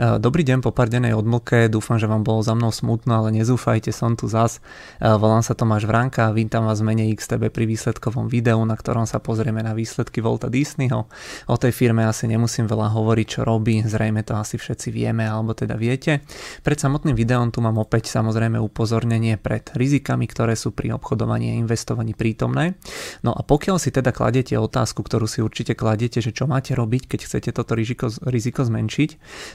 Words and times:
Dobrý 0.00 0.40
deň 0.40 0.64
po 0.64 0.72
pár 0.72 0.88
dennej 0.88 1.12
odmlke, 1.12 1.68
dúfam, 1.68 2.00
že 2.00 2.08
vám 2.08 2.24
bolo 2.24 2.40
za 2.40 2.56
mnou 2.56 2.72
smutno, 2.72 3.12
ale 3.12 3.28
nezúfajte, 3.36 3.92
som 3.92 4.16
tu 4.16 4.24
zas. 4.24 4.64
Volám 4.96 5.44
sa 5.44 5.52
Tomáš 5.52 5.84
Vranka 5.84 6.28
a 6.28 6.32
vítam 6.32 6.64
vás 6.64 6.80
v 6.80 6.88
mene 6.88 7.12
XTB 7.12 7.52
pri 7.52 7.68
výsledkovom 7.68 8.24
videu, 8.32 8.56
na 8.64 8.72
ktorom 8.72 9.04
sa 9.04 9.20
pozrieme 9.20 9.60
na 9.60 9.76
výsledky 9.76 10.24
Volta 10.24 10.48
Disneyho. 10.48 11.12
O 11.44 11.56
tej 11.60 11.76
firme 11.76 12.08
asi 12.08 12.24
nemusím 12.24 12.72
veľa 12.72 12.88
hovoriť, 12.88 13.26
čo 13.36 13.40
robí, 13.44 13.84
zrejme 13.84 14.24
to 14.24 14.32
asi 14.32 14.56
všetci 14.56 14.88
vieme, 14.88 15.28
alebo 15.28 15.52
teda 15.52 15.76
viete. 15.76 16.24
Pred 16.64 16.78
samotným 16.80 17.12
videom 17.12 17.52
tu 17.52 17.60
mám 17.60 17.76
opäť 17.76 18.08
samozrejme 18.16 18.56
upozornenie 18.56 19.36
pred 19.36 19.76
rizikami, 19.76 20.24
ktoré 20.24 20.56
sú 20.56 20.72
pri 20.72 20.96
obchodovaní 20.96 21.52
a 21.52 21.60
investovaní 21.60 22.16
prítomné. 22.16 22.80
No 23.20 23.36
a 23.36 23.44
pokiaľ 23.44 23.76
si 23.76 23.92
teda 23.92 24.08
kladete 24.08 24.56
otázku, 24.56 25.04
ktorú 25.04 25.28
si 25.28 25.44
určite 25.44 25.76
kladete, 25.76 26.24
že 26.24 26.32
čo 26.32 26.48
máte 26.48 26.72
robiť, 26.72 27.12
keď 27.12 27.20
chcete 27.28 27.50
toto 27.52 27.76
riziko, 27.76 28.08
riziko 28.24 28.64
zmenšiť, 28.64 29.10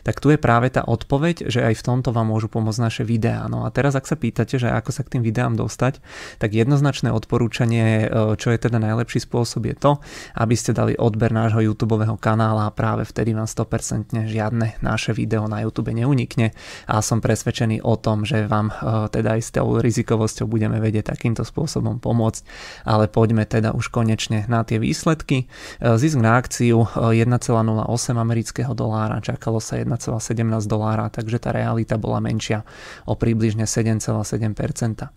tak 0.06 0.22
tu 0.22 0.27
je 0.34 0.40
práve 0.40 0.72
tá 0.73 0.84
odpoveď, 0.86 1.48
že 1.48 1.63
aj 1.63 1.80
v 1.80 1.86
tomto 1.86 2.09
vám 2.16 2.31
môžu 2.31 2.48
pomôcť 2.52 2.81
naše 2.81 3.04
videá. 3.04 3.45
No 3.52 3.63
a 3.63 3.72
teraz 3.72 3.95
ak 3.95 4.08
sa 4.08 4.20
pýtate, 4.20 4.59
že 4.59 4.70
ako 4.72 4.91
sa 4.94 5.02
k 5.03 5.17
tým 5.17 5.23
videám 5.23 5.55
dostať, 5.55 6.00
tak 6.38 6.53
jednoznačné 6.53 7.09
odporúčanie, 7.13 8.08
e, 8.08 8.36
čo 8.36 8.52
je 8.52 8.59
teda 8.59 8.77
najlepší 8.81 9.23
spôsob 9.23 9.70
je 9.70 9.76
to, 9.76 9.91
aby 10.38 10.55
ste 10.55 10.76
dali 10.76 10.94
odber 10.98 11.31
nášho 11.34 11.63
YouTube 11.63 12.00
kanála 12.17 12.70
a 12.70 12.76
práve 12.76 13.05
vtedy 13.08 13.34
vám 13.34 13.48
100% 13.48 14.27
žiadne 14.27 14.81
naše 14.84 15.13
video 15.13 15.45
na 15.48 15.63
YouTube 15.63 15.94
neunikne 15.94 16.52
a 16.86 17.00
som 17.02 17.23
presvedčený 17.23 17.81
o 17.84 17.95
tom, 17.95 18.28
že 18.28 18.45
vám 18.45 18.72
e, 18.72 19.09
teda 19.12 19.38
aj 19.38 19.41
s 19.41 19.50
tou 19.55 19.80
rizikovosťou 19.80 20.45
budeme 20.50 20.78
vedieť 20.81 21.14
takýmto 21.14 21.48
spôsobom 21.48 22.00
pomôcť. 22.02 22.41
Ale 22.84 23.08
poďme 23.08 23.48
teda 23.48 23.73
už 23.73 23.89
konečne 23.89 24.45
na 24.52 24.64
tie 24.67 24.78
výsledky. 24.78 25.45
E, 25.45 25.95
zisk 25.97 26.19
na 26.19 26.38
akciu 26.39 26.86
1,08 26.95 27.28
amerického 28.17 28.73
dolára, 28.73 29.23
čakalo 29.23 29.58
sa 29.62 29.80
1,17 30.18 30.68
dolára, 30.68 31.08
takže 31.10 31.38
tá 31.40 31.54
realita 31.54 31.96
bola 31.96 32.20
menšia 32.20 32.66
o 33.06 33.14
približne 33.16 33.70
7,7%. 33.70 34.18
E, 35.02 35.08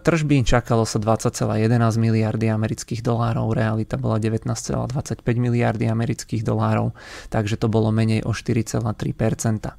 tržby 0.00 0.36
čakalo 0.42 0.88
sa 0.88 0.98
20,11 0.98 1.70
miliardy 2.00 2.46
amerických 2.48 3.04
dolárov, 3.04 3.52
realita 3.52 4.00
bola 4.00 4.16
19,25 4.18 5.22
miliardy 5.36 5.86
amerických 5.86 6.42
dolárov, 6.42 6.96
takže 7.28 7.60
to 7.60 7.68
bolo 7.68 7.92
menej 7.92 8.24
o 8.24 8.32
4,3%. 8.32 8.80
E, 8.80 9.72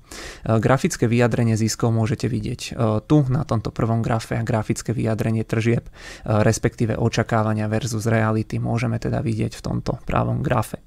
grafické 0.62 1.06
vyjadrenie 1.10 1.58
ziskov 1.58 1.92
môžete 1.92 2.30
vidieť 2.30 2.62
e, 2.62 3.02
tu 3.06 3.26
na 3.28 3.44
tomto 3.44 3.74
prvom 3.74 4.06
grafe 4.06 4.38
a 4.38 4.46
grafické 4.46 4.94
vyjadrenie 4.94 5.44
tržieb, 5.44 5.88
respektíve 6.24 6.96
očakávania 6.96 7.66
versus 7.68 8.06
reality 8.06 8.62
môžeme 8.62 9.02
teda 9.02 9.20
vidieť 9.24 9.58
v 9.58 9.62
tomto 9.62 9.98
pravom 10.06 10.46
grafe. 10.46 10.80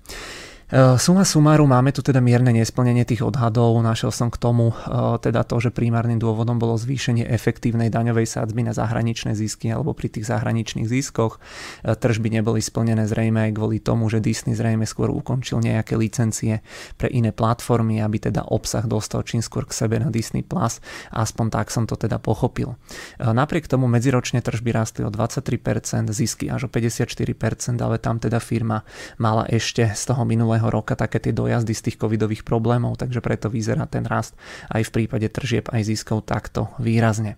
Eh, 0.74 0.98
suma 0.98 1.22
sumáru 1.22 1.70
máme 1.70 1.94
tu 1.94 2.02
teda 2.02 2.18
mierne 2.18 2.50
nesplnenie 2.50 3.06
tých 3.06 3.22
odhadov. 3.22 3.78
Našiel 3.78 4.10
som 4.10 4.26
k 4.26 4.42
tomu 4.42 4.74
eh, 4.74 5.14
teda 5.22 5.46
to, 5.46 5.62
že 5.62 5.70
primárnym 5.70 6.18
dôvodom 6.18 6.58
bolo 6.58 6.74
zvýšenie 6.74 7.30
efektívnej 7.30 7.94
daňovej 7.94 8.26
sádzby 8.26 8.66
na 8.66 8.74
zahraničné 8.74 9.38
zisky 9.38 9.70
alebo 9.70 9.94
pri 9.94 10.10
tých 10.10 10.26
zahraničných 10.26 10.90
ziskoch. 10.90 11.38
Eh, 11.86 11.94
tržby 11.94 12.26
neboli 12.26 12.58
splnené 12.58 13.06
zrejme 13.06 13.46
aj 13.46 13.52
kvôli 13.54 13.78
tomu, 13.78 14.10
že 14.10 14.18
Disney 14.18 14.58
zrejme 14.58 14.82
skôr 14.82 15.14
ukončil 15.14 15.62
nejaké 15.62 15.94
licencie 15.94 16.66
pre 16.98 17.06
iné 17.06 17.30
platformy, 17.30 18.02
aby 18.02 18.26
teda 18.26 18.42
obsah 18.42 18.82
dostal 18.82 19.22
čím 19.22 19.46
skôr 19.46 19.70
k 19.70 19.78
sebe 19.78 20.02
na 20.02 20.10
Disney+. 20.10 20.42
Plus. 20.42 20.82
Aspoň 21.14 21.54
tak 21.54 21.70
som 21.70 21.86
to 21.86 21.94
teda 21.94 22.18
pochopil. 22.18 22.74
Napriek 23.22 23.70
tomu 23.70 23.86
medziročne 23.86 24.42
tržby 24.42 24.74
rastli 24.74 25.06
o 25.06 25.10
23%, 25.14 26.10
zisky 26.10 26.50
až 26.50 26.66
o 26.66 26.68
54%, 26.68 27.78
ale 27.78 28.02
tam 28.02 28.18
teda 28.18 28.42
firma 28.42 28.82
mala 29.22 29.46
ešte 29.46 29.94
z 29.94 30.02
toho 30.10 30.26
minulého 30.26 30.63
minulého 30.63 30.63
roka 30.68 30.94
také 30.94 31.20
tie 31.20 31.32
dojazdy 31.34 31.74
z 31.74 31.84
tých 31.90 31.96
covidových 32.00 32.42
problémov, 32.46 33.00
takže 33.00 33.20
preto 33.20 33.52
vyzerá 33.52 33.84
ten 33.88 34.04
rast 34.04 34.36
aj 34.70 34.88
v 34.88 34.94
prípade 35.00 35.26
tržieb 35.28 35.68
aj 35.72 35.82
ziskov 35.84 36.24
takto 36.24 36.72
výrazne. 36.80 37.36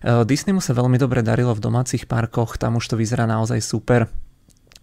E, 0.00 0.24
Disneymu 0.24 0.62
sa 0.62 0.76
veľmi 0.76 0.96
dobre 1.00 1.24
darilo 1.24 1.52
v 1.52 1.64
domácich 1.64 2.08
parkoch, 2.08 2.56
tam 2.56 2.78
už 2.78 2.92
to 2.92 2.96
vyzerá 3.00 3.28
naozaj 3.28 3.60
super 3.60 4.08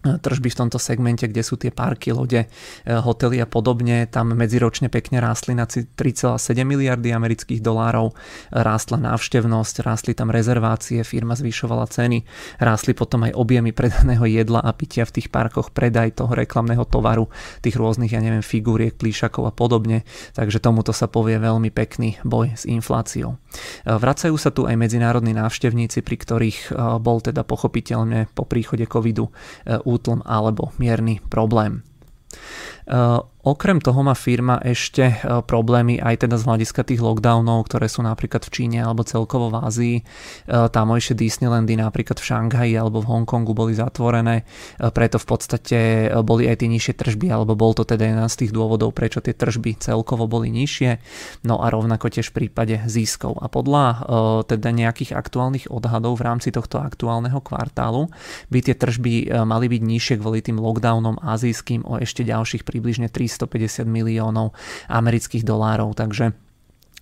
tržby 0.02 0.50
v 0.50 0.58
tomto 0.66 0.78
segmente, 0.82 1.30
kde 1.30 1.42
sú 1.46 1.54
tie 1.54 1.70
parky, 1.70 2.10
lode, 2.10 2.42
e, 2.42 2.48
hotely 2.90 3.38
a 3.38 3.46
podobne, 3.46 4.10
tam 4.10 4.34
medziročne 4.34 4.90
pekne 4.90 5.22
rástli 5.22 5.54
na 5.54 5.64
3,7 5.70 6.66
miliardy 6.66 7.14
amerických 7.14 7.62
dolárov, 7.62 8.10
rástla 8.50 8.98
návštevnosť, 8.98 9.86
rástli 9.86 10.12
tam 10.18 10.34
rezervácie, 10.34 11.06
firma 11.06 11.38
zvyšovala 11.38 11.86
ceny, 11.86 12.26
rástli 12.58 12.98
potom 12.98 13.30
aj 13.30 13.32
objemy 13.38 13.70
predaného 13.70 14.26
jedla 14.26 14.58
a 14.58 14.74
pitia 14.74 15.06
v 15.06 15.22
tých 15.22 15.28
parkoch, 15.30 15.70
predaj 15.70 16.18
toho 16.18 16.34
reklamného 16.34 16.82
tovaru, 16.82 17.30
tých 17.62 17.78
rôznych, 17.78 18.10
ja 18.10 18.18
neviem, 18.18 18.42
figúriek, 18.42 18.98
plíšakov 18.98 19.46
a 19.46 19.52
podobne, 19.54 20.02
takže 20.34 20.58
tomuto 20.58 20.90
sa 20.90 21.06
povie 21.06 21.38
veľmi 21.38 21.70
pekný 21.70 22.18
boj 22.26 22.58
s 22.58 22.66
infláciou. 22.66 23.38
E, 23.38 23.94
vracajú 23.94 24.34
sa 24.34 24.50
tu 24.50 24.66
aj 24.66 24.74
medzinárodní 24.74 25.30
návštevníci, 25.30 26.02
pri 26.02 26.16
ktorých 26.18 26.58
e, 26.74 26.98
bol 26.98 27.22
teda 27.22 27.46
pochopiteľne 27.46 28.26
po 28.34 28.42
príchode 28.42 28.84
covidu 28.90 29.30
útlm 29.92 30.24
alebo 30.24 30.72
mierny 30.80 31.20
problém. 31.28 31.84
Okrem 33.42 33.82
toho 33.82 34.06
má 34.06 34.14
firma 34.14 34.62
ešte 34.62 35.02
e, 35.02 35.14
problémy 35.42 35.98
aj 35.98 36.22
teda 36.22 36.38
z 36.38 36.46
hľadiska 36.46 36.86
tých 36.86 37.02
lockdownov, 37.02 37.66
ktoré 37.66 37.90
sú 37.90 38.06
napríklad 38.06 38.46
v 38.46 38.54
Číne 38.54 38.86
alebo 38.86 39.02
celkovo 39.02 39.50
v 39.50 39.66
Ázii. 39.66 39.96
E, 39.98 40.02
tamojšie 40.46 41.18
Disneylandy 41.18 41.74
napríklad 41.74 42.22
v 42.22 42.28
Šanghaji 42.30 42.78
alebo 42.78 43.02
v 43.02 43.10
Hongkongu 43.10 43.50
boli 43.50 43.74
zatvorené, 43.74 44.46
e, 44.78 44.94
preto 44.94 45.18
v 45.18 45.26
podstate 45.26 45.78
boli 46.22 46.46
aj 46.46 46.62
tie 46.62 46.70
nižšie 46.70 46.94
tržby, 46.94 47.34
alebo 47.34 47.58
bol 47.58 47.74
to 47.74 47.82
teda 47.82 48.14
jeden 48.14 48.30
z 48.30 48.46
tých 48.46 48.54
dôvodov, 48.54 48.94
prečo 48.94 49.18
tie 49.18 49.34
tržby 49.34 49.74
celkovo 49.82 50.30
boli 50.30 50.46
nižšie, 50.54 51.02
no 51.42 51.58
a 51.58 51.66
rovnako 51.66 52.14
tiež 52.14 52.30
v 52.30 52.46
prípade 52.46 52.78
ziskov. 52.86 53.42
A 53.42 53.50
podľa 53.50 54.06
teda 54.46 54.70
nejakých 54.70 55.18
aktuálnych 55.18 55.66
odhadov 55.66 56.14
v 56.22 56.30
rámci 56.30 56.54
tohto 56.54 56.78
aktuálneho 56.78 57.42
kvartálu 57.42 58.06
by 58.54 58.58
tie 58.62 58.78
tržby 58.78 59.42
mali 59.42 59.66
byť 59.66 59.82
nižšie 59.82 60.14
kvôli 60.22 60.46
tým 60.46 60.62
lockdownom 60.62 61.18
azijským 61.18 61.82
o 61.82 61.98
ešte 61.98 62.22
ďalších 62.22 62.62
približne 62.62 63.10
300 63.10 63.31
350 63.40 63.88
miliónov 63.88 64.52
amerických 64.92 65.44
dolárov, 65.46 65.96
takže 65.96 66.36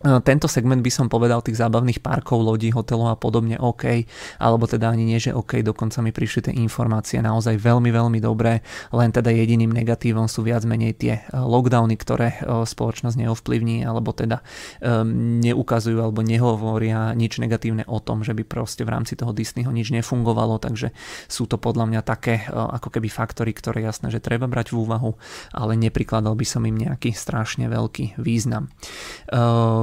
tento 0.01 0.49
segment 0.49 0.81
by 0.81 0.89
som 0.89 1.13
povedal 1.13 1.45
tých 1.45 1.61
zábavných 1.61 2.01
parkov, 2.01 2.41
lodí, 2.41 2.73
hotelov 2.73 3.13
a 3.13 3.21
podobne 3.21 3.61
OK, 3.61 4.09
alebo 4.41 4.65
teda 4.65 4.89
ani 4.89 5.05
nie, 5.05 5.21
že 5.21 5.37
OK, 5.37 5.61
dokonca 5.61 6.01
mi 6.01 6.09
prišli 6.09 6.49
tie 6.49 6.55
informácie 6.57 7.21
naozaj 7.21 7.61
veľmi, 7.61 7.93
veľmi 7.93 8.17
dobré, 8.17 8.65
len 8.97 9.13
teda 9.13 9.29
jediným 9.29 9.69
negatívom 9.69 10.25
sú 10.25 10.41
viac 10.41 10.65
menej 10.65 10.97
tie 10.97 11.15
e, 11.21 11.37
lockdowny, 11.37 12.01
ktoré 12.01 12.41
e, 12.41 12.65
spoločnosť 12.65 13.17
neovplyvní, 13.21 13.85
alebo 13.85 14.17
teda 14.17 14.41
neukazujú 14.81 16.01
alebo 16.01 16.25
nehovoria 16.25 17.13
nič 17.13 17.37
negatívne 17.37 17.85
o 17.85 18.01
tom, 18.01 18.25
že 18.25 18.33
by 18.33 18.49
proste 18.49 18.87
v 18.87 18.93
rámci 18.97 19.15
toho 19.19 19.37
Disneyho 19.37 19.69
nič 19.69 19.93
nefungovalo, 19.93 20.57
takže 20.57 20.97
sú 21.29 21.45
to 21.45 21.61
podľa 21.61 21.85
mňa 21.91 22.01
také 22.01 22.49
ako 22.49 22.89
keby 22.89 23.13
faktory, 23.13 23.53
ktoré 23.53 23.85
jasné, 23.85 24.09
že 24.09 24.23
treba 24.23 24.49
brať 24.49 24.73
v 24.73 24.81
úvahu, 24.81 25.13
ale 25.53 25.77
neprikladal 25.77 26.33
by 26.33 26.47
som 26.47 26.65
im 26.65 26.77
nejaký 26.81 27.13
strašne 27.13 27.69
veľký 27.69 28.17
význam 28.17 28.73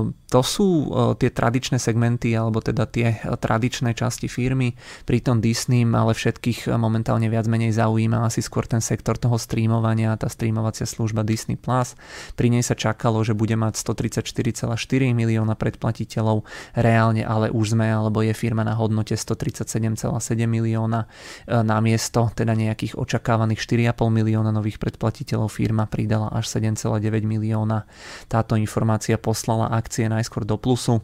um, 0.07 0.15
to 0.27 0.43
sú 0.43 0.67
e, 0.67 1.15
tie 1.23 1.31
tradičné 1.31 1.79
segmenty 1.79 2.35
alebo 2.35 2.59
teda 2.59 2.83
tie 2.83 3.15
e, 3.15 3.39
tradičné 3.39 3.95
časti 3.95 4.27
firmy. 4.27 4.75
Pri 5.07 5.23
tom 5.23 5.39
Disney 5.39 5.87
ale 5.87 6.11
všetkých 6.11 6.67
e, 6.67 6.75
momentálne 6.75 7.31
viac 7.31 7.47
menej 7.47 7.71
zaujíma 7.71 8.27
asi 8.27 8.43
skôr 8.43 8.67
ten 8.67 8.83
sektor 8.83 9.15
toho 9.15 9.39
streamovania, 9.39 10.19
tá 10.19 10.27
streamovacia 10.27 10.83
služba 10.83 11.23
Disney+. 11.23 11.55
Plus. 11.55 11.95
Pri 12.35 12.51
nej 12.51 12.59
sa 12.59 12.75
čakalo, 12.75 13.23
že 13.23 13.31
bude 13.31 13.55
mať 13.55 13.79
134,4 13.79 15.15
milióna 15.15 15.55
predplatiteľov, 15.55 16.43
reálne 16.75 17.23
ale 17.23 17.47
už 17.47 17.79
sme 17.79 17.87
alebo 17.87 18.19
je 18.19 18.35
firma 18.35 18.67
na 18.67 18.75
hodnote 18.75 19.15
137,7 19.15 19.95
milióna 20.43 21.07
na 21.47 21.77
miesto 21.79 22.29
teda 22.35 22.51
nejakých 22.51 22.99
očakávaných 22.99 23.63
4,5 23.63 24.11
milióna 24.11 24.51
nových 24.51 24.77
predplatiteľov 24.77 25.47
firma 25.47 25.87
pridala 25.87 26.29
až 26.35 26.51
7,9 26.59 26.99
milióna. 27.23 27.87
Táto 28.27 28.59
informácia 28.59 29.15
poslala 29.15 29.71
akcie 29.71 30.09
najskôr 30.17 30.43
doplsu 30.43 30.99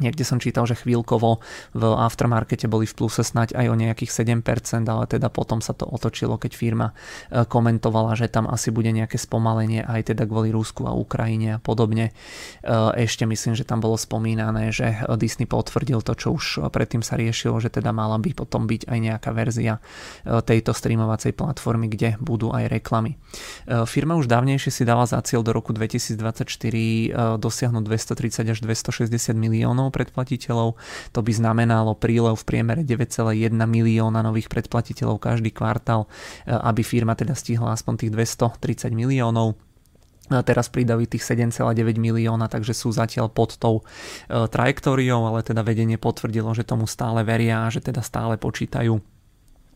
Niekde 0.00 0.24
som 0.24 0.40
čítal, 0.40 0.64
že 0.64 0.72
chvíľkovo 0.72 1.44
v 1.76 1.82
aftermarkete 1.84 2.64
boli 2.64 2.88
v 2.88 2.96
pluse 2.96 3.20
snať 3.20 3.52
aj 3.52 3.66
o 3.68 3.76
nejakých 3.76 4.24
7%, 4.40 4.88
ale 4.88 5.04
teda 5.04 5.28
potom 5.28 5.60
sa 5.60 5.76
to 5.76 5.84
otočilo, 5.84 6.40
keď 6.40 6.52
firma 6.56 6.96
e, 7.28 7.44
komentovala, 7.44 8.16
že 8.16 8.32
tam 8.32 8.48
asi 8.48 8.72
bude 8.72 8.88
nejaké 8.88 9.20
spomalenie 9.20 9.84
aj 9.84 10.16
teda 10.16 10.24
kvôli 10.24 10.48
Rusku 10.48 10.88
a 10.88 10.96
Ukrajine 10.96 11.54
a 11.54 11.58
podobne. 11.60 12.08
E, 12.08 12.12
ešte 13.04 13.28
myslím, 13.28 13.52
že 13.52 13.68
tam 13.68 13.84
bolo 13.84 14.00
spomínané, 14.00 14.72
že 14.72 14.96
Disney 15.20 15.44
potvrdil 15.44 16.00
to, 16.00 16.16
čo 16.16 16.40
už 16.40 16.72
predtým 16.72 17.04
sa 17.04 17.20
riešilo, 17.20 17.60
že 17.60 17.68
teda 17.68 17.92
mala 17.92 18.16
by 18.16 18.32
potom 18.32 18.64
byť 18.64 18.88
aj 18.88 18.96
nejaká 18.96 19.30
verzia 19.36 19.76
e, 19.76 20.40
tejto 20.40 20.72
streamovacej 20.72 21.36
platformy, 21.36 21.92
kde 21.92 22.16
budú 22.16 22.48
aj 22.48 22.72
reklamy. 22.72 23.20
Firma 23.84 24.16
už 24.16 24.24
dávnejšie 24.24 24.72
si 24.72 24.82
dala 24.88 25.04
za 25.04 25.20
cieľ 25.20 25.44
do 25.44 25.52
roku 25.52 25.76
2024 25.76 26.48
dosiahnuť 27.36 27.82
230 27.84 28.52
až 28.56 28.58
260 28.64 29.36
miliónov 29.36 29.81
miliónov 29.82 29.90
predplatiteľov. 29.90 30.78
To 31.10 31.20
by 31.20 31.32
znamenalo 31.34 31.98
prílev 31.98 32.38
v 32.38 32.46
priemere 32.46 32.86
9,1 32.86 33.50
milióna 33.50 34.22
nových 34.22 34.46
predplatiteľov 34.46 35.18
každý 35.18 35.50
kvartál, 35.50 36.06
e, 36.46 36.54
aby 36.54 36.86
firma 36.86 37.18
teda 37.18 37.34
stihla 37.34 37.74
aspoň 37.74 38.06
tých 38.06 38.12
230 38.14 38.94
miliónov 38.94 39.58
teraz 40.32 40.72
pridajú 40.72 41.04
tých 41.04 41.28
7,9 41.28 42.00
milióna, 42.00 42.48
takže 42.48 42.72
sú 42.72 42.88
zatiaľ 42.88 43.28
pod 43.28 43.60
tou 43.60 43.84
e, 43.84 44.48
trajektóriou, 44.48 45.28
ale 45.28 45.44
teda 45.44 45.60
vedenie 45.60 46.00
potvrdilo, 46.00 46.56
že 46.56 46.64
tomu 46.64 46.88
stále 46.88 47.20
veria 47.20 47.68
a 47.68 47.72
že 47.74 47.84
teda 47.84 48.00
stále 48.00 48.40
počítajú 48.40 48.96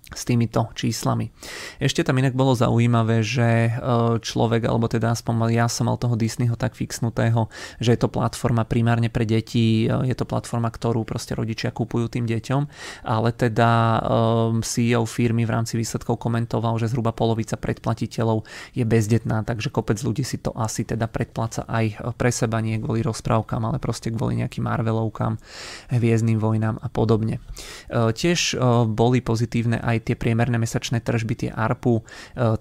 s 0.07 0.23
týmito 0.25 0.71
číslami. 0.73 1.29
Ešte 1.77 2.01
tam 2.01 2.17
inak 2.17 2.33
bolo 2.33 2.57
zaujímavé, 2.57 3.21
že 3.21 3.69
e, 3.69 3.71
človek, 4.21 4.65
alebo 4.65 4.89
teda 4.89 5.13
aspoň 5.13 5.53
ja 5.53 5.69
som 5.69 5.93
mal 5.93 6.01
toho 6.01 6.17
Disneyho 6.17 6.57
tak 6.57 6.73
fixnutého, 6.73 7.53
že 7.81 7.93
je 7.93 8.01
to 8.01 8.09
platforma 8.09 8.65
primárne 8.65 9.13
pre 9.13 9.29
deti, 9.29 9.85
e, 9.85 9.93
je 10.09 10.17
to 10.17 10.25
platforma, 10.25 10.73
ktorú 10.73 11.05
proste 11.05 11.37
rodičia 11.37 11.73
kupujú 11.73 12.09
tým 12.09 12.25
deťom, 12.25 12.63
ale 13.05 13.29
teda 13.37 13.71
e, 13.71 13.99
CEO 14.65 15.05
firmy 15.05 15.45
v 15.45 15.53
rámci 15.53 15.77
výsledkov 15.77 16.17
komentoval, 16.17 16.81
že 16.81 16.89
zhruba 16.89 17.13
polovica 17.13 17.61
predplatiteľov 17.61 18.49
je 18.73 18.85
bezdetná, 18.89 19.45
takže 19.45 19.69
kopec 19.69 20.01
ľudí 20.01 20.25
si 20.25 20.41
to 20.41 20.57
asi 20.57 20.89
teda 20.89 21.05
predpláca 21.13 21.69
aj 21.69 22.17
pre 22.17 22.33
seba, 22.33 22.65
nie 22.65 22.81
kvôli 22.81 23.05
rozprávkam, 23.05 23.69
ale 23.69 23.77
proste 23.77 24.09
kvôli 24.09 24.41
nejakým 24.41 24.65
Marvelovkám, 24.65 25.39
Hviezdnym 25.93 26.41
vojnám 26.41 26.81
a 26.83 26.89
podobne. 26.91 27.39
Tiež 27.91 28.59
boli 28.91 29.19
pozitívne 29.23 29.79
aj 29.79 30.11
tie 30.11 30.17
priemerné 30.19 30.59
mesačné 30.59 30.99
tržby, 31.03 31.35
tie 31.47 31.51
ARPU, 31.67 32.01
e, 32.01 32.03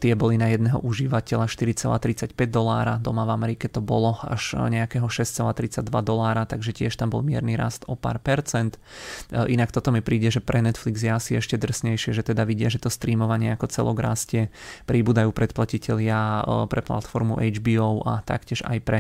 tie 0.01 0.17
boli 0.17 0.41
na 0.41 0.49
jedného 0.49 0.81
užívateľa 0.81 1.45
4,35 1.45 2.33
dolára, 2.49 2.97
doma 2.97 3.23
v 3.29 3.31
Amerike 3.37 3.69
to 3.69 3.79
bolo 3.79 4.17
až 4.25 4.57
nejakého 4.57 5.05
6,32 5.05 5.85
dolára, 6.01 6.49
takže 6.49 6.73
tiež 6.73 6.97
tam 6.97 7.13
bol 7.13 7.21
mierny 7.21 7.53
rast 7.53 7.85
o 7.85 7.93
pár 7.93 8.17
percent. 8.17 8.81
E, 9.29 9.49
inak 9.53 9.69
toto 9.69 9.93
mi 9.93 10.01
príde, 10.01 10.33
že 10.33 10.41
pre 10.41 10.65
Netflix 10.65 11.05
je 11.05 11.11
asi 11.11 11.31
ešte 11.37 11.61
drsnejšie, 11.61 12.17
že 12.17 12.23
teda 12.25 12.41
vidia, 12.43 12.73
že 12.73 12.81
to 12.81 12.89
streamovanie 12.89 13.53
ako 13.53 13.69
celok 13.69 13.97
rastie, 14.01 14.49
príbudajú 14.89 15.29
predplatitelia 15.29 16.41
e, 16.41 16.65
pre 16.65 16.81
platformu 16.81 17.37
HBO 17.37 18.01
a 18.05 18.25
taktiež 18.25 18.65
aj 18.65 18.77
pre 18.81 18.99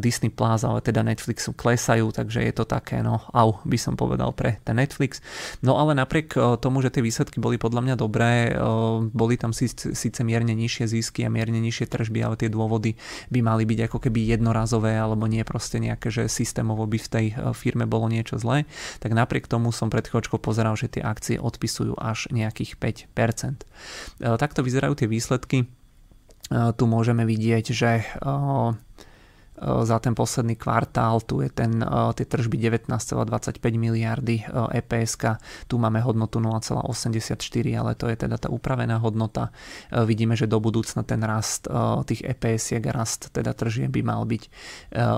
Disney 0.00 0.32
Plus, 0.32 0.66
ale 0.66 0.80
teda 0.82 1.06
Netflixu 1.06 1.54
klesajú, 1.54 2.10
takže 2.10 2.42
je 2.42 2.52
to 2.52 2.64
také, 2.66 3.00
no 3.04 3.22
au, 3.30 3.60
by 3.62 3.78
som 3.78 3.94
povedal 3.94 4.34
pre 4.34 4.58
ten 4.66 4.76
Netflix. 4.76 5.22
No 5.60 5.78
ale 5.78 5.94
napriek 5.94 6.34
tomu, 6.58 6.80
že 6.80 6.90
tie 6.90 7.04
výsledky 7.04 7.38
boli 7.38 7.60
podľa 7.60 7.80
mňa 7.84 7.94
dobré. 8.00 8.56
Boli 9.12 9.34
tam 9.36 9.43
síce 9.52 10.20
mierne 10.24 10.54
nižšie 10.54 10.86
zisky 10.86 11.26
a 11.26 11.28
mierne 11.28 11.58
nižšie 11.58 11.90
tržby, 11.90 12.22
ale 12.22 12.38
tie 12.38 12.48
dôvody 12.48 12.94
by 13.34 13.42
mali 13.42 13.66
byť 13.66 13.90
ako 13.90 13.98
keby 13.98 14.30
jednorazové 14.30 14.94
alebo 14.94 15.26
nie 15.26 15.42
proste 15.42 15.82
nejaké, 15.82 16.14
že 16.14 16.30
systémovo 16.30 16.86
by 16.86 16.96
v 17.02 17.08
tej 17.10 17.26
firme 17.52 17.84
bolo 17.84 18.06
niečo 18.06 18.38
zlé. 18.38 18.64
Tak 19.02 19.10
napriek 19.12 19.50
tomu 19.50 19.74
som 19.74 19.90
pred 19.90 20.06
chvíľočkou 20.06 20.38
pozeral, 20.38 20.78
že 20.78 20.86
tie 20.86 21.02
akcie 21.02 21.42
odpisujú 21.42 21.98
až 21.98 22.30
nejakých 22.30 22.78
5%. 23.10 23.66
Takto 24.22 24.60
vyzerajú 24.62 24.94
tie 25.02 25.10
výsledky. 25.10 25.66
Tu 26.52 26.84
môžeme 26.84 27.26
vidieť, 27.26 27.64
že 27.74 28.06
za 29.62 30.02
ten 30.02 30.18
posledný 30.18 30.58
kvartál, 30.58 31.22
tu 31.22 31.38
je 31.40 31.50
ten, 31.50 31.78
eh, 31.78 32.12
tie 32.18 32.26
tržby 32.26 32.58
19,25 32.58 33.78
miliardy 33.78 34.42
EPS, 34.74 35.14
eh, 35.22 35.30
e 35.30 35.32
tu 35.70 35.78
máme 35.78 36.02
hodnotu 36.02 36.42
0,84, 36.42 37.78
ale 37.78 37.94
to 37.94 38.10
je 38.10 38.16
teda 38.18 38.36
tá 38.38 38.50
upravená 38.50 38.98
hodnota. 38.98 39.54
Vidíme, 39.90 40.34
že 40.34 40.50
do 40.50 40.58
budúcna 40.58 41.06
ten 41.06 41.22
rast 41.22 41.70
tých 42.06 42.22
EPS 42.24 42.74
rast 42.90 43.30
teda 43.30 43.54
tržie 43.54 43.86
by 43.88 44.02
mal 44.02 44.26
byť 44.26 44.42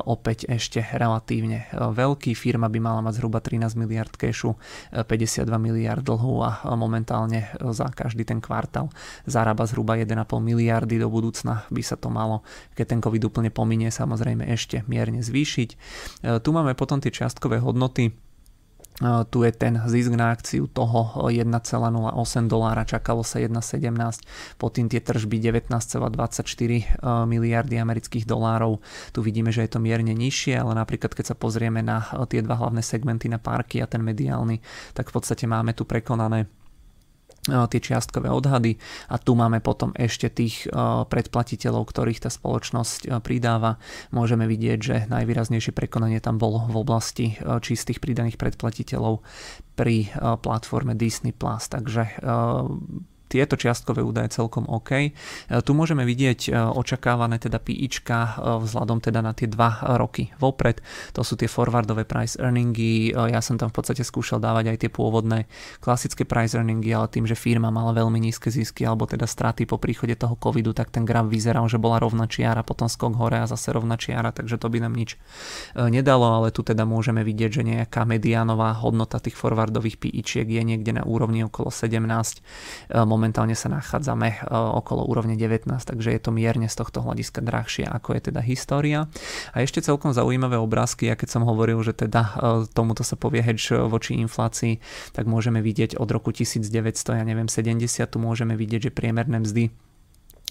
opäť 0.05 0.47
ešte 0.49 0.85
relatívne 0.95 1.67
veľký. 1.73 2.37
Firma 2.37 2.69
by 2.69 2.79
mala 2.81 3.01
mať 3.01 3.21
zhruba 3.23 3.41
13 3.41 3.75
miliard 3.75 4.13
kešu, 4.13 4.55
52 4.93 5.49
miliard 5.59 6.05
dlhu 6.05 6.45
a 6.45 6.77
momentálne 6.77 7.49
za 7.73 7.89
každý 7.91 8.25
ten 8.29 8.41
kvartál 8.41 8.93
zarába 9.27 9.67
zhruba 9.67 9.97
1,5 9.97 10.41
miliardy 10.41 11.01
do 11.01 11.09
budúcna 11.09 11.65
by 11.73 11.83
sa 11.83 11.97
to 11.97 12.13
malo, 12.13 12.43
keď 12.77 12.97
ten 12.97 13.01
COVID 13.01 13.23
úplne 13.27 13.51
pominie, 13.51 13.89
samozrejme 13.89 14.26
samozrejme 14.27 14.51
ešte 14.51 14.83
mierne 14.91 15.23
zvýšiť. 15.23 15.71
E, 15.71 15.77
tu 16.43 16.51
máme 16.51 16.75
potom 16.75 16.99
tie 16.99 17.15
čiastkové 17.15 17.63
hodnoty, 17.63 18.11
e, 18.11 18.13
tu 19.31 19.47
je 19.47 19.55
ten 19.55 19.79
zisk 19.87 20.19
na 20.19 20.35
akciu 20.35 20.67
toho 20.67 21.31
1,08 21.31 21.47
dolára, 22.51 22.83
čakalo 22.83 23.23
sa 23.23 23.39
1,17, 23.39 24.27
potom 24.59 24.91
tie 24.91 24.99
tržby 24.99 25.39
19,24 25.39 26.43
e, 26.43 26.83
miliardy 27.31 27.79
amerických 27.79 28.27
dolárov. 28.27 28.83
Tu 29.15 29.23
vidíme, 29.23 29.55
že 29.55 29.63
je 29.63 29.71
to 29.71 29.79
mierne 29.79 30.11
nižšie, 30.11 30.59
ale 30.59 30.75
napríklad 30.75 31.15
keď 31.15 31.31
sa 31.31 31.37
pozrieme 31.39 31.87
na 31.87 32.03
tie 32.27 32.43
dva 32.43 32.59
hlavné 32.59 32.83
segmenty, 32.83 33.31
na 33.31 33.39
parky 33.39 33.79
a 33.79 33.87
ten 33.87 34.03
mediálny, 34.03 34.59
tak 34.91 35.15
v 35.15 35.23
podstate 35.23 35.47
máme 35.47 35.71
tu 35.71 35.87
prekonané 35.87 36.51
tie 37.47 37.81
čiastkové 37.81 38.29
odhady 38.29 38.77
a 39.11 39.17
tu 39.23 39.39
máme 39.39 39.63
potom 39.63 39.95
ešte 39.95 40.29
tých 40.29 40.67
predplatiteľov, 41.09 41.89
ktorých 41.89 42.27
tá 42.27 42.31
spoločnosť 42.31 43.23
pridáva. 43.23 43.79
Môžeme 44.11 44.51
vidieť, 44.51 44.79
že 44.79 44.97
najvýraznejšie 45.09 45.71
prekonanie 45.71 46.19
tam 46.19 46.37
bolo 46.37 46.67
v 46.67 46.77
oblasti 46.77 47.27
čistých 47.63 48.03
pridaných 48.03 48.37
predplatiteľov 48.37 49.23
pri 49.79 50.11
platforme 50.43 50.99
Disney+. 50.99 51.33
Takže 51.37 52.21
tieto 53.37 53.61
čiastkové 53.61 54.01
údaje 54.01 54.33
celkom 54.33 54.65
OK. 54.65 54.91
E, 54.97 55.11
tu 55.61 55.77
môžeme 55.77 56.09
vidieť 56.09 56.41
e, 56.49 56.57
očakávané 56.57 57.37
teda 57.37 57.61
PIčka 57.61 58.17
e, 58.17 58.31
vzhľadom 58.65 59.05
teda 59.05 59.21
na 59.21 59.37
tie 59.37 59.45
dva 59.45 60.01
roky 60.01 60.33
vopred. 60.41 60.81
To 61.13 61.21
sú 61.21 61.37
tie 61.37 61.45
forwardové 61.45 62.09
price 62.09 62.41
earningy. 62.41 63.13
Ja 63.13 63.45
som 63.45 63.61
tam 63.61 63.69
v 63.69 63.77
podstate 63.77 64.01
skúšal 64.01 64.41
dávať 64.41 64.73
aj 64.73 64.79
tie 64.81 64.91
pôvodné 64.91 65.45
klasické 65.85 66.25
price 66.25 66.57
earningy, 66.57 66.97
ale 66.97 67.13
tým, 67.13 67.29
že 67.29 67.37
firma 67.37 67.69
mala 67.69 67.93
veľmi 67.93 68.17
nízke 68.17 68.49
zisky 68.49 68.89
alebo 68.89 69.05
teda 69.05 69.29
straty 69.29 69.69
po 69.69 69.77
príchode 69.77 70.17
toho 70.17 70.41
covidu, 70.41 70.73
tak 70.73 70.89
ten 70.89 71.05
graf 71.05 71.29
vyzeral, 71.29 71.69
že 71.69 71.77
bola 71.77 72.01
rovná 72.01 72.25
čiara, 72.25 72.65
potom 72.65 72.89
skok 72.89 73.13
hore 73.21 73.37
a 73.37 73.51
zase 73.51 73.77
rovná 73.77 74.01
čiara, 74.01 74.33
takže 74.33 74.57
to 74.57 74.73
by 74.73 74.81
nám 74.81 74.97
nič 74.97 75.21
nedalo, 75.77 76.41
ale 76.41 76.49
tu 76.55 76.65
teda 76.65 76.89
môžeme 76.89 77.21
vidieť, 77.27 77.51
že 77.51 77.63
nejaká 77.67 78.07
mediánová 78.09 78.73
hodnota 78.79 79.21
tých 79.21 79.37
forwardových 79.37 79.99
PIčiek 80.01 80.47
je 80.47 80.63
niekde 80.63 80.97
na 80.97 81.03
úrovni 81.03 81.45
okolo 81.45 81.69
17 81.69 82.07
momentálne 83.05 83.26
sa 83.33 83.73
nachádzame 83.73 84.29
e, 84.29 84.39
okolo 84.53 85.09
úrovne 85.09 85.39
19, 85.39 85.67
takže 85.71 86.13
je 86.13 86.21
to 86.21 86.31
mierne 86.35 86.69
z 86.69 86.77
tohto 86.77 87.01
hľadiska 87.01 87.41
drahšie, 87.41 87.89
ako 87.89 88.19
je 88.19 88.21
teda 88.31 88.41
história. 88.45 89.09
A 89.55 89.65
ešte 89.65 89.81
celkom 89.81 90.13
zaujímavé 90.13 90.61
obrázky, 90.61 91.09
ja 91.09 91.17
keď 91.17 91.39
som 91.39 91.43
hovoril, 91.49 91.81
že 91.81 91.97
teda 91.97 92.23
e, 92.23 92.33
tomuto 92.75 93.07
sa 93.07 93.17
povie 93.17 93.41
hedge 93.41 93.73
voči 93.73 94.19
inflácii, 94.21 94.79
tak 95.17 95.25
môžeme 95.25 95.65
vidieť 95.65 95.97
od 95.97 96.09
roku 96.13 96.35
1900, 96.35 96.69
ja 97.17 97.25
neviem, 97.25 97.49
70, 97.49 97.81
tu 98.11 98.19
môžeme 98.21 98.59
vidieť, 98.59 98.91
že 98.91 98.93
priemerné 98.93 99.41
mzdy 99.41 99.86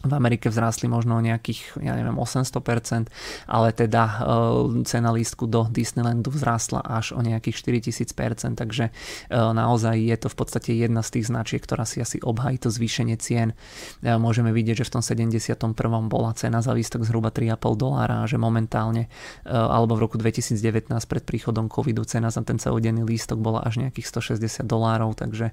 v 0.06 0.14
Amerike 0.14 0.54
vzrástli 0.54 0.86
možno 0.86 1.18
o 1.18 1.22
nejakých, 1.22 1.82
ja 1.82 1.98
neviem, 1.98 2.16
800%, 2.16 3.10
ale 3.50 3.70
teda 3.74 4.04
e, 4.06 4.16
cena 4.86 5.10
lístku 5.10 5.50
do 5.50 5.66
Disneylandu 5.66 6.30
vzrástla 6.30 6.86
až 6.86 7.18
o 7.18 7.22
nejakých 7.26 7.82
4000%, 7.90 8.56
takže 8.56 8.90
e, 8.90 8.92
naozaj 9.34 9.98
je 9.98 10.18
to 10.22 10.28
v 10.30 10.36
podstate 10.38 10.70
jedna 10.78 11.02
z 11.02 11.20
tých 11.20 11.26
značiek, 11.34 11.62
ktorá 11.62 11.84
si 11.90 12.00
asi 12.00 12.22
obhají 12.22 12.62
to 12.62 12.70
zvýšenie 12.70 13.18
cien. 13.18 13.58
E, 14.06 14.14
môžeme 14.16 14.54
vidieť, 14.54 14.86
že 14.86 14.88
v 14.88 14.92
tom 15.00 15.04
71. 15.04 15.58
bola 16.06 16.32
cena 16.38 16.62
za 16.62 16.72
lístok 16.72 17.04
zhruba 17.04 17.34
3,5 17.34 17.76
dolára 17.76 18.18
že 18.26 18.40
momentálne, 18.40 19.12
alebo 19.46 20.00
v 20.00 20.08
roku 20.08 20.16
2019 20.18 20.90
pred 21.06 21.24
príchodom 21.24 21.68
covidu 21.68 22.08
cena 22.08 22.32
za 22.32 22.42
ten 22.42 22.58
celodenný 22.58 23.04
lístok 23.04 23.38
bola 23.38 23.62
až 23.62 23.84
nejakých 23.84 24.08
160 24.38 24.66
dolárov, 24.66 25.14
takže 25.14 25.52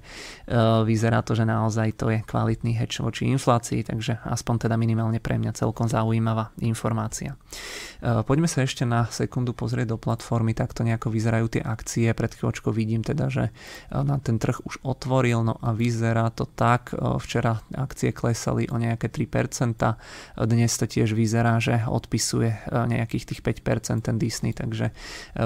vyzerá 0.87 1.21
to, 1.21 1.37
že 1.37 1.44
naozaj 1.44 1.99
to 1.99 2.09
je 2.09 2.25
kvalitný 2.25 2.76
hedge 2.78 3.02
voči 3.02 3.28
inflácii, 3.28 3.87
takže 3.87 4.23
aspoň 4.25 4.41
teda 4.42 4.75
minimálne 4.76 5.22
pre 5.22 5.38
mňa 5.38 5.54
celkom 5.54 5.87
zaujímavá 5.87 6.50
informácia. 6.61 7.38
E, 8.02 8.22
poďme 8.26 8.50
sa 8.50 8.66
ešte 8.66 8.82
na 8.82 9.06
sekundu 9.08 9.54
pozrieť 9.54 9.94
do 9.94 9.99
platformy, 9.99 10.52
takto 10.52 10.82
nejako 10.82 11.08
vyzerajú 11.14 11.58
tie 11.58 11.62
akcie. 11.62 12.11
Pred 12.12 12.34
chvíľočkou 12.37 12.75
vidím 12.75 13.06
teda, 13.06 13.30
že 13.30 13.44
e, 13.49 13.52
na 14.02 14.18
ten 14.18 14.37
trh 14.37 14.61
už 14.66 14.82
otvoril, 14.82 15.46
no 15.46 15.54
a 15.62 15.72
vyzerá 15.72 16.28
to 16.34 16.44
tak. 16.44 16.92
E, 16.92 16.99
včera 17.22 17.62
akcie 17.72 18.11
klesali 18.11 18.66
o 18.68 18.76
nejaké 18.76 19.08
3%, 19.08 19.78
dnes 20.42 20.72
to 20.75 20.84
tiež 20.84 21.14
vyzerá, 21.14 21.62
že 21.62 21.82
odpisuje 21.87 22.68
nejakých 22.72 23.25
tých 23.34 23.40
5% 23.40 24.04
ten 24.04 24.16
Disney, 24.18 24.50
takže 24.56 24.90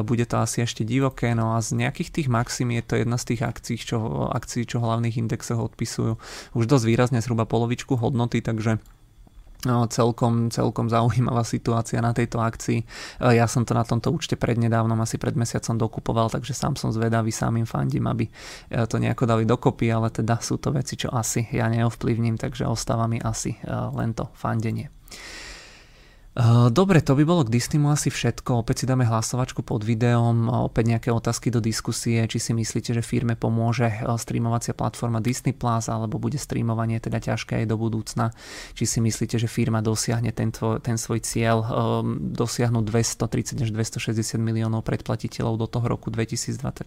bude 0.07 0.25
to 0.25 0.41
asi 0.41 0.65
ešte 0.65 0.83
divoké. 0.87 1.37
No 1.37 1.55
a 1.55 1.61
z 1.61 1.77
nejakých 1.77 2.11
tých 2.11 2.29
maxim 2.33 2.73
je 2.73 2.83
to 2.83 2.95
jedna 2.97 3.19
z 3.21 3.35
tých 3.35 3.43
akcií, 3.45 3.77
čo, 3.77 3.99
akcií, 4.33 4.65
čo 4.65 4.81
hlavných 4.81 5.21
indexoch 5.21 5.61
odpisujú 5.61 6.17
už 6.55 6.65
dosť 6.65 6.85
výrazne 6.87 7.21
zhruba 7.21 7.45
polovičku 7.45 7.99
hodnoty, 7.99 8.41
takže 8.41 8.79
celkom, 9.91 10.49
celkom 10.49 10.87
zaujímavá 10.87 11.43
situácia 11.43 11.99
na 11.99 12.15
tejto 12.15 12.39
akcii. 12.39 12.81
E, 12.81 12.87
ja 13.35 13.51
som 13.51 13.67
to 13.67 13.75
na 13.75 13.83
tomto 13.83 14.15
účte 14.15 14.39
prednedávnom, 14.39 14.99
asi 15.03 15.19
pred 15.19 15.35
mesiacom 15.35 15.77
dokupoval, 15.77 16.31
takže 16.31 16.55
sám 16.55 16.79
som 16.79 16.95
zvedavý, 16.95 17.35
sám 17.35 17.59
im 17.61 17.69
fandím, 17.69 18.07
aby 18.07 18.25
e, 18.27 18.33
to 18.87 18.97
nejako 19.01 19.25
dali 19.27 19.45
dokopy, 19.45 19.91
ale 19.91 20.09
teda 20.11 20.39
sú 20.41 20.57
to 20.63 20.71
veci, 20.73 20.97
čo 20.97 21.11
asi 21.13 21.47
ja 21.51 21.67
neovplyvním, 21.71 22.39
takže 22.39 22.67
ostáva 22.67 23.07
mi 23.11 23.19
asi 23.19 23.55
e, 23.55 23.61
len 23.71 24.15
to 24.15 24.31
fandenie. 24.35 24.89
Dobre, 26.69 27.01
to 27.01 27.17
by 27.17 27.25
bolo 27.25 27.49
k 27.49 27.57
Disneymu 27.57 27.89
asi 27.89 28.13
všetko. 28.13 28.61
Opäť 28.61 28.85
si 28.85 28.87
dáme 28.87 29.09
hlasovačku 29.09 29.65
pod 29.65 29.81
videom, 29.81 30.53
opäť 30.69 30.93
nejaké 30.93 31.09
otázky 31.09 31.49
do 31.49 31.65
diskusie, 31.65 32.21
či 32.29 32.37
si 32.37 32.53
myslíte, 32.53 32.93
že 32.93 33.01
firme 33.01 33.41
pomôže 33.41 33.89
streamovacia 34.21 34.77
platforma 34.77 35.25
Disney 35.25 35.57
Plus, 35.57 35.89
alebo 35.89 36.21
bude 36.21 36.37
streamovanie 36.37 37.01
teda 37.01 37.25
ťažké 37.25 37.65
aj 37.65 37.67
do 37.73 37.81
budúcna. 37.81 38.37
Či 38.77 38.85
si 38.85 38.99
myslíte, 39.01 39.41
že 39.41 39.49
firma 39.49 39.81
dosiahne 39.81 40.29
tento, 40.37 40.77
ten 40.85 41.01
svoj 41.01 41.25
cieľ 41.25 41.65
um, 41.65 42.21
dosiahnuť 42.21 42.85
230 42.85 43.65
až 43.65 43.71
260 43.73 44.37
miliónov 44.37 44.85
predplatiteľov 44.85 45.57
do 45.57 45.67
toho 45.73 45.89
roku 45.89 46.13
2024. 46.13 46.85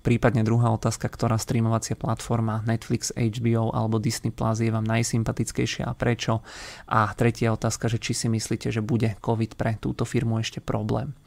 Prípadne 0.00 0.40
druhá 0.48 0.72
otázka, 0.72 1.12
ktorá 1.12 1.36
streamovacia 1.36 1.92
platforma 1.92 2.64
Netflix, 2.64 3.12
HBO 3.12 3.68
alebo 3.76 4.00
Disney 4.00 4.32
Plus 4.32 4.64
je 4.64 4.72
vám 4.72 4.88
najsympatickejšia 4.88 5.84
a 5.84 5.92
prečo. 5.92 6.40
A 6.88 7.12
tretia 7.12 7.52
otázka, 7.52 7.92
že 7.92 8.00
či 8.00 8.16
si 8.16 8.32
myslíte, 8.32 8.45
myslíte, 8.46 8.70
že 8.70 8.78
bude 8.78 9.18
COVID 9.18 9.58
pre 9.58 9.74
túto 9.82 10.06
firmu 10.06 10.38
ešte 10.38 10.62
problém. 10.62 11.18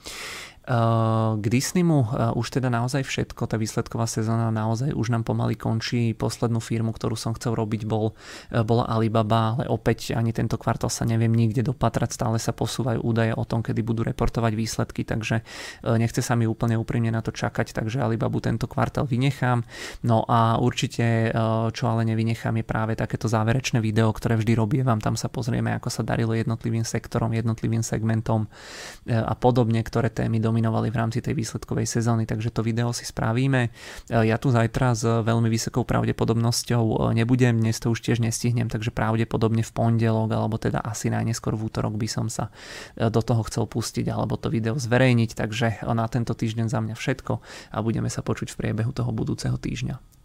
K 0.69 1.45
Disneymu 1.49 2.13
už 2.37 2.61
teda 2.61 2.69
naozaj 2.69 3.01
všetko, 3.01 3.49
tá 3.49 3.57
výsledková 3.57 4.05
sezóna 4.05 4.53
naozaj 4.53 4.93
už 4.93 5.09
nám 5.09 5.25
pomaly 5.25 5.57
končí. 5.57 6.13
Poslednú 6.13 6.61
firmu, 6.61 6.93
ktorú 6.93 7.17
som 7.17 7.33
chcel 7.33 7.57
robiť, 7.57 7.89
bol, 7.89 8.13
bola 8.53 8.85
Alibaba, 8.85 9.57
ale 9.57 9.65
opäť 9.65 10.13
ani 10.13 10.29
tento 10.29 10.61
kvartál 10.61 10.93
sa 10.93 11.09
neviem 11.09 11.33
nikde 11.33 11.65
dopatrať, 11.65 12.13
stále 12.13 12.37
sa 12.37 12.53
posúvajú 12.53 13.01
údaje 13.01 13.33
o 13.33 13.41
tom, 13.49 13.65
kedy 13.65 13.81
budú 13.81 14.05
reportovať 14.05 14.53
výsledky, 14.53 15.01
takže 15.09 15.41
nechce 15.97 16.21
sa 16.21 16.37
mi 16.37 16.45
úplne 16.45 16.77
úprimne 16.77 17.09
na 17.09 17.25
to 17.25 17.33
čakať, 17.33 17.73
takže 17.73 18.05
Alibabu 18.05 18.37
tento 18.37 18.69
kvartál 18.69 19.09
vynechám. 19.09 19.65
No 20.05 20.21
a 20.29 20.61
určite, 20.61 21.33
čo 21.73 21.83
ale 21.89 22.05
nevynechám, 22.05 22.53
je 22.61 22.65
práve 22.69 22.93
takéto 22.93 23.25
záverečné 23.25 23.81
video, 23.81 24.13
ktoré 24.13 24.37
vždy 24.37 24.53
robievam, 24.53 25.01
tam 25.01 25.17
sa 25.17 25.33
pozrieme, 25.33 25.73
ako 25.73 25.89
sa 25.89 26.05
darilo 26.05 26.37
jednotlivým 26.37 26.85
sektorom, 26.85 27.33
jednotlivým 27.33 27.81
segmentom 27.81 28.45
a 29.09 29.33
podobne, 29.33 29.81
ktoré 29.81 30.13
témy 30.13 30.37
dominujú 30.37 30.57
nominovali 30.59 30.91
v 30.91 30.99
rámci 30.99 31.19
tej 31.23 31.39
výsledkovej 31.39 31.87
sezóny, 31.87 32.27
takže 32.27 32.51
to 32.51 32.59
video 32.59 32.91
si 32.91 33.07
spravíme. 33.07 33.71
E, 34.11 34.27
ja 34.27 34.35
tu 34.35 34.51
zajtra 34.51 34.91
s 34.91 35.07
veľmi 35.07 35.47
vysokou 35.47 35.87
pravdepodobnosťou 35.87 36.83
e, 36.83 37.15
nebudem, 37.15 37.63
dnes 37.63 37.79
to 37.79 37.95
už 37.95 38.03
tiež 38.03 38.19
nestihnem, 38.19 38.67
takže 38.67 38.91
pravdepodobne 38.91 39.63
v 39.63 39.71
pondelok, 39.71 40.35
alebo 40.35 40.59
teda 40.59 40.83
asi 40.83 41.07
najneskôr 41.07 41.55
v 41.55 41.71
útorok 41.71 41.95
by 41.95 42.11
som 42.11 42.27
sa 42.27 42.51
e, 42.99 43.07
do 43.07 43.23
toho 43.23 43.47
chcel 43.47 43.71
pustiť 43.71 44.11
alebo 44.11 44.35
to 44.35 44.51
video 44.51 44.75
zverejniť, 44.75 45.39
takže 45.39 45.87
na 45.95 46.11
tento 46.11 46.35
týždeň 46.35 46.67
za 46.67 46.83
mňa 46.83 46.95
všetko 46.99 47.33
a 47.71 47.77
budeme 47.79 48.11
sa 48.11 48.19
počuť 48.19 48.51
v 48.51 48.59
priebehu 48.59 48.91
toho 48.91 49.15
budúceho 49.15 49.55
týždňa. 49.55 50.18